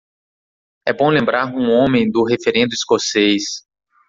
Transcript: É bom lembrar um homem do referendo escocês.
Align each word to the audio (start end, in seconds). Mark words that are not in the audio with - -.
É 0.83 0.91
bom 0.91 1.11
lembrar 1.11 1.53
um 1.53 1.69
homem 1.69 2.09
do 2.09 2.23
referendo 2.25 2.73
escocês. 2.73 3.67